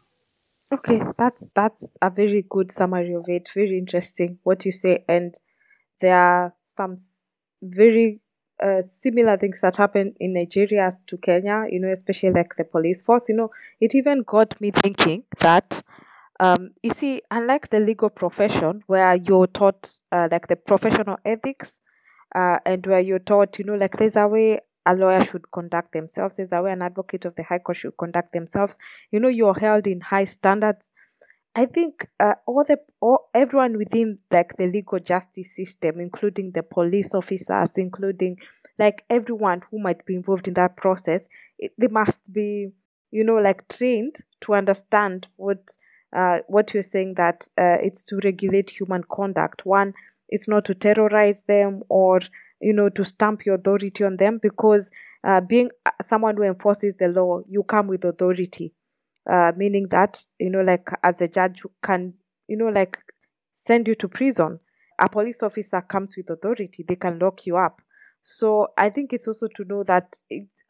[0.72, 3.49] Okay, that's that's a very good summary of it.
[3.55, 5.35] Very interesting what you say, and
[6.01, 6.97] there are some
[7.62, 8.20] very
[8.62, 11.66] uh, similar things that happen in Nigeria as to Kenya.
[11.70, 13.28] You know, especially like the police force.
[13.28, 15.82] You know, it even got me thinking that.
[16.41, 21.80] Um, you see, unlike the legal profession, where you're taught uh, like the professional ethics,
[22.35, 25.93] uh, and where you're taught, you know, like there's a way a lawyer should conduct
[25.93, 28.76] themselves, there's a way an advocate of the High Court should conduct themselves.
[29.12, 30.91] You know, you're held in high standards.
[31.57, 36.62] I think uh, all the all everyone within like the legal justice system, including the
[36.64, 38.39] police officers, including
[38.78, 41.26] like everyone who might be involved in that process,
[41.59, 42.70] it, they must be,
[43.12, 45.76] you know, like trained to understand what
[46.15, 49.67] uh, what you're saying that uh, it's to regulate human conduct.
[49.67, 49.95] One,
[50.29, 52.21] it's not to terrorize them or
[52.61, 54.91] you know to stamp your authority on them because
[55.25, 58.73] uh, being uh, someone who enforces the law you come with authority.
[59.31, 62.12] Uh, meaning that you know like as a judge you can
[62.47, 62.99] you know like
[63.53, 64.61] send you to prison.
[65.01, 66.85] A police officer comes with authority.
[66.87, 67.81] They can lock you up.
[68.23, 70.17] So i think it's also to know that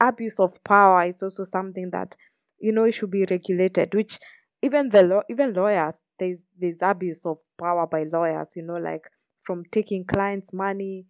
[0.00, 2.16] abuse of power is also something that
[2.58, 4.18] you know it should be regulated which
[4.64, 9.04] even the law even lawyers there's there's abuse of power by lawyers you know like
[9.42, 11.04] from taking clients money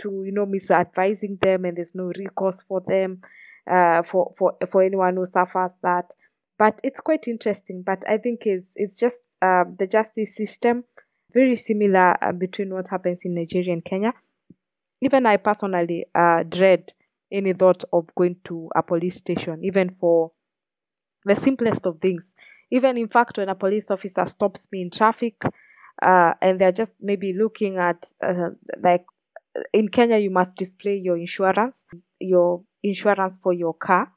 [0.00, 3.20] to you know misadvising them and there's no recourse for them
[3.70, 6.12] uh, for for for anyone who suffers that.
[6.58, 10.84] But it's quite interesting but i think it's it's just uh, the justice system
[11.32, 14.12] very similar uh, between what happens in nigeria and kenya.
[15.00, 16.92] Even i personally uh, dread
[17.30, 20.32] any thought of going to a police station even for
[21.24, 22.24] the simplest of things
[22.70, 25.42] even in fact when a police officer stops me in traffic
[26.02, 28.50] uh, and they're just maybe looking at uh,
[28.82, 29.04] like
[29.72, 31.84] in Kenya, you must display your insurance,
[32.20, 34.12] your insurance for your car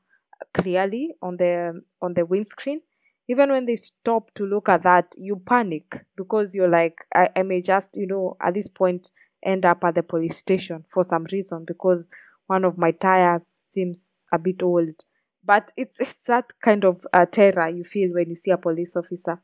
[0.54, 2.82] clearly on the on the windscreen.
[3.28, 7.44] Even when they stop to look at that, you panic because you're like, I, I
[7.44, 9.12] may just, you know, at this point
[9.44, 12.06] end up at the police station for some reason because
[12.48, 13.42] one of my tires
[13.74, 14.96] seems a bit old.
[15.44, 18.96] But it's it's that kind of uh, terror you feel when you see a police
[18.96, 19.42] officer.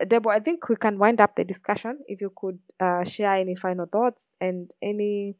[0.00, 1.98] Debo, I think we can wind up the discussion.
[2.06, 5.36] If you could uh, share any final thoughts and any,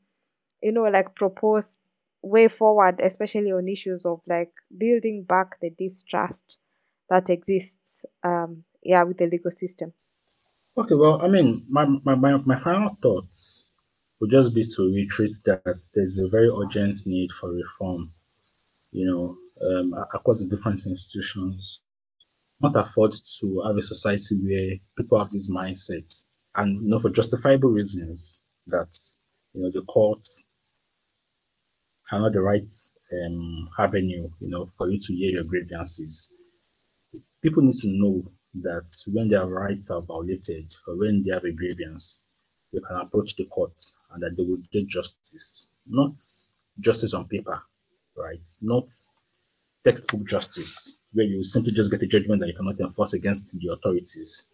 [0.62, 1.78] you know, like proposed
[2.22, 6.58] way forward, especially on issues of like building back the distrust
[7.10, 9.92] that exists, um, yeah, with the legal system.
[10.76, 13.70] Okay, well, I mean, my, my, my, my final thoughts
[14.20, 18.10] would just be to reiterate that there's a very urgent need for reform,
[18.90, 21.80] you know, um, across the different institutions
[22.60, 27.10] not afford to have a society where people have these mindsets and you know for
[27.10, 28.88] justifiable reasons that
[29.52, 30.48] you know the courts
[32.12, 32.70] are not the right
[33.12, 36.32] um, avenue you know for you to hear your grievances.
[37.42, 38.22] People need to know
[38.62, 42.22] that when their rights are violated or when they have a grievance,
[42.72, 46.12] they can approach the courts and that they will get justice, not
[46.80, 47.62] justice on paper,
[48.16, 48.40] right?
[48.62, 48.88] Not
[49.86, 53.72] textbook justice, where you simply just get a judgment that you cannot enforce against the
[53.72, 54.46] authorities.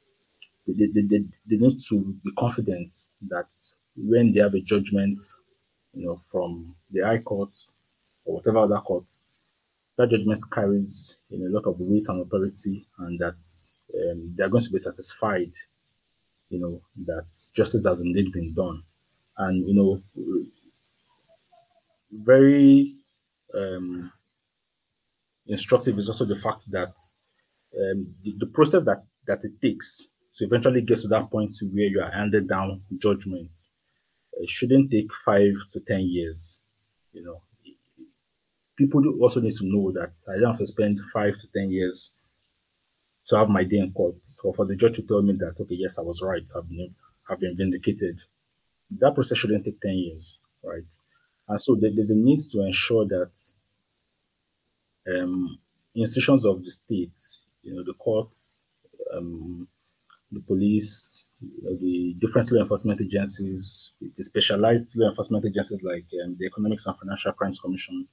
[0.67, 1.19] They, they, they,
[1.49, 2.95] they need to be confident
[3.29, 3.49] that
[3.97, 5.19] when they have a judgment,
[5.95, 7.51] you know, from the High Court
[8.25, 9.07] or whatever other court,
[9.97, 13.41] that judgment carries you know, a lot of weight and authority, and that
[13.95, 15.53] um, they are going to be satisfied,
[16.51, 18.83] you know, that justice has indeed been done.
[19.39, 20.01] And you know,
[22.13, 22.93] very
[23.55, 24.13] um,
[25.47, 26.95] instructive is also the fact that
[27.77, 31.67] um, the, the, process that, that it takes to eventually get to that point to
[31.67, 33.71] where you are handed down judgments
[34.35, 36.65] it shouldn't take five to ten years.
[37.13, 37.43] You know,
[38.77, 42.13] people also need to know that I don't have to spend five to ten years
[43.27, 45.75] to have my day in court, or for the judge to tell me that okay,
[45.75, 46.95] yes, I was right, I've been,
[47.29, 48.21] I've been vindicated.
[48.99, 50.93] That process shouldn't take ten years, right?
[51.49, 53.33] And so there's a need to ensure that
[55.09, 55.59] um,
[55.95, 57.19] institutions of the state,
[57.63, 58.65] you know, the courts,
[59.15, 59.67] um,
[60.31, 66.05] the police, you know, the different law enforcement agencies, the specialized law enforcement agencies like
[66.25, 68.07] um, the Economics and Financial Crimes Commission,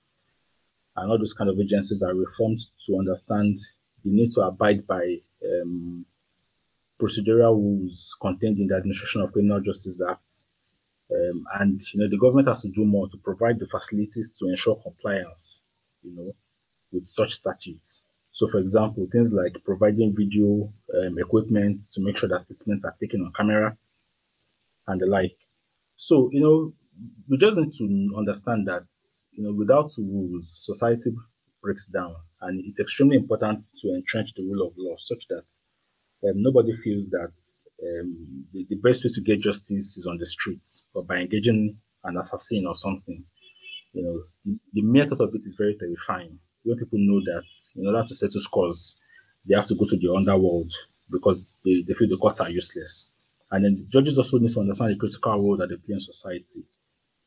[0.96, 3.58] and all those kind of agencies are reformed to understand
[4.04, 6.06] the need to abide by um,
[7.00, 10.46] procedural rules contained in the Administration of Criminal Justice Act.
[11.12, 14.48] Um, and you know the government has to do more to provide the facilities to
[14.48, 15.66] ensure compliance.
[16.04, 16.32] You know,
[16.92, 18.06] with such statutes.
[18.32, 22.96] So, for example, things like providing video um, equipment to make sure that statements are
[23.00, 23.76] taken on camera,
[24.88, 25.36] and the like.
[25.96, 26.74] So, you know,
[27.30, 28.86] we just need to understand that,
[29.32, 31.12] you know, without rules, society
[31.62, 32.16] breaks down.
[32.42, 35.46] And it's extremely important to entrench the rule of law such that
[36.24, 37.34] um, nobody feels that
[37.84, 41.78] um, the, the, best way to get justice is on the streets or by engaging
[42.04, 43.24] an assassin or something.
[43.94, 46.40] You know, the mere thought of it is very terrifying.
[46.64, 47.46] When people know that
[47.78, 48.98] in order to settle scores,
[49.48, 50.72] they have to go to the underworld
[51.12, 53.12] because they, they feel the courts are useless.
[53.52, 56.00] And then the judges also need to understand the critical role that they play in
[56.00, 56.64] society.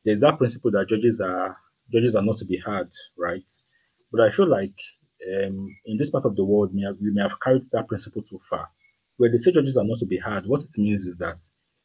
[0.05, 1.57] There's that principle that judges are
[1.91, 3.51] judges are not to be heard, right?
[4.11, 4.73] But I feel like
[5.27, 8.21] um, in this part of the world, we, have, we may have carried that principle
[8.21, 8.69] too far.
[9.17, 11.37] Where they say judges are not to be heard, what it means is that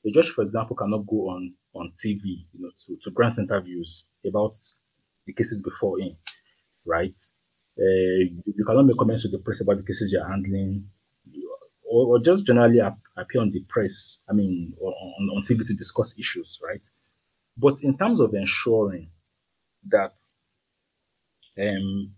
[0.06, 4.06] a judge, for example, cannot go on on TV, you know, to, to grant interviews
[4.26, 4.54] about
[5.26, 6.16] the cases before him,
[6.86, 7.18] right?
[7.78, 10.84] Uh, you cannot make comments to the press about the cases you're handling,
[11.88, 16.18] or, or just generally appear on the press, I mean, on, on TV to discuss
[16.18, 16.84] issues, right?
[17.56, 19.08] But in terms of ensuring
[19.86, 20.12] that
[21.58, 22.12] um,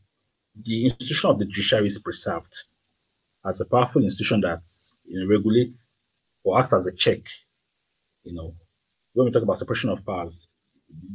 [0.55, 2.65] the institution of the judiciary is preserved
[3.45, 4.63] as a powerful institution that
[5.07, 5.99] you know, regulates
[6.43, 7.21] or acts as a check,
[8.25, 8.55] you know,
[9.13, 10.49] when we talk about separation of powers,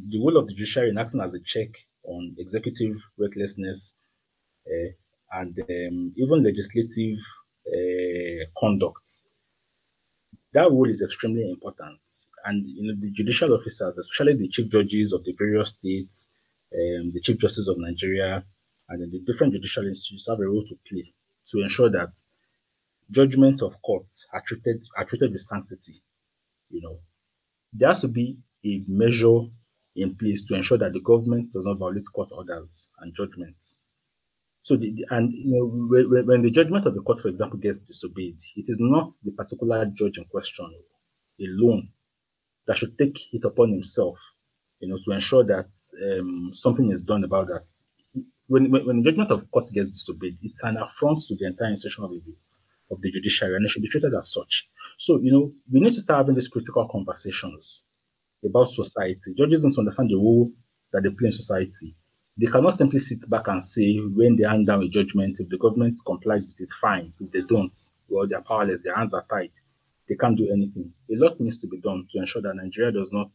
[0.09, 1.69] the role of the judiciary in acting as a check
[2.03, 3.95] on executive recklessness
[5.31, 7.19] and um, even legislative
[7.67, 9.23] uh, conduct.
[10.53, 11.99] That role is extremely important.
[12.45, 16.31] And you know, the judicial officers, especially the chief judges of the various states,
[16.73, 18.43] um, the chief justice of Nigeria,
[18.89, 21.11] and the different judicial institutes have a role to play
[21.51, 22.09] to ensure that
[23.11, 26.01] judgments of courts are treated are treated with sanctity.
[26.69, 26.97] You know,
[27.73, 29.41] there has to be a measure
[29.95, 33.79] in place to ensure that the government does not violate court orders and judgments.
[34.65, 38.39] So, the, and you know, when, the judgment of the court, for example, gets disobeyed,
[38.55, 40.67] it is not the particular judge in question
[41.39, 41.89] alone
[42.65, 44.17] that should take it upon himself,
[44.79, 45.69] you know, to ensure that
[46.03, 47.63] um, something is done about that.
[48.47, 51.69] When, when, when the judgment of court gets disobeyed, it's an affront to the entire
[51.69, 52.21] institution of the,
[52.89, 54.67] of the judiciary, and it should be treated as such.
[54.97, 57.85] So, you know, we need to start having these critical conversations
[58.43, 59.35] about society.
[59.37, 60.49] Judges to understand the role
[60.91, 61.93] that they play in society.
[62.37, 65.57] They cannot simply sit back and say, when they hand down a judgment, if the
[65.57, 67.13] government complies with it, fine.
[67.19, 67.73] If they don't,
[68.09, 69.51] well, they're powerless, their hands are tied.
[70.09, 70.93] They can't do anything.
[71.09, 73.31] A lot needs to be done to ensure that Nigeria does not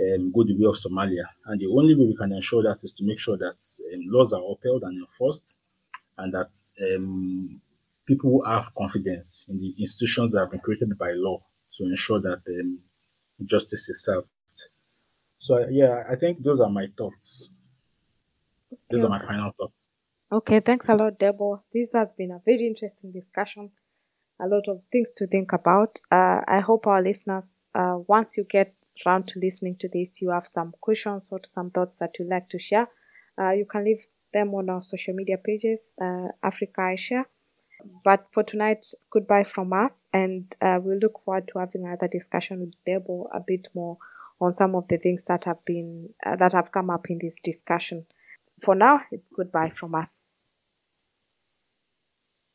[0.00, 1.26] um, go the way of Somalia.
[1.46, 3.56] And the only way we can ensure that is to make sure that
[3.92, 5.58] um, laws are upheld and enforced
[6.16, 6.50] and that
[6.82, 7.60] um,
[8.06, 11.40] people have confidence in the institutions that have been created by law
[11.74, 12.80] to ensure that um,
[13.44, 14.28] justice is served.
[15.38, 17.50] So yeah, I think those are my thoughts.
[18.90, 19.90] Those are my final thoughts.
[20.32, 21.60] Okay, thanks a lot, Debo.
[21.72, 23.70] This has been a very interesting discussion.
[24.40, 26.00] A lot of things to think about.
[26.10, 28.74] Uh, I hope our listeners, uh, once you get
[29.06, 32.48] around to listening to this, you have some questions or some thoughts that you'd like
[32.50, 32.88] to share.
[33.40, 37.24] Uh, you can leave them on our social media pages, uh, Africa iShare
[38.04, 42.60] but for tonight, goodbye from us, and uh, we'll look forward to having another discussion
[42.60, 43.98] with Debo a bit more
[44.40, 47.38] on some of the things that have been uh, that have come up in this
[47.42, 48.06] discussion.
[48.62, 50.08] For now, it's goodbye from us.